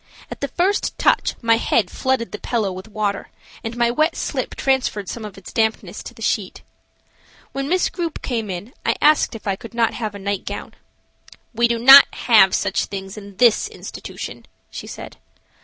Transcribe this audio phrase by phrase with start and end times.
[0.31, 3.29] At the first touch my head flooded the pillow with water,
[3.63, 6.63] and my wet slip transferred some of its dampness to the sheet.
[7.51, 10.73] When Miss Grupe came in I asked if I could not have a night gown.
[11.53, 12.07] "We have not
[12.55, 15.17] such things in this institution," she said.